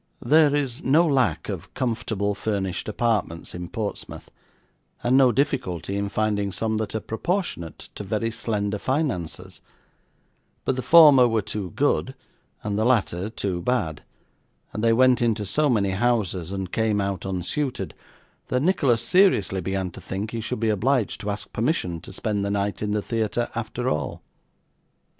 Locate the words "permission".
21.53-22.01